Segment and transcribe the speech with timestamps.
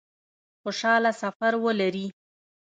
[0.61, 2.05] خوشحاله سفر ولري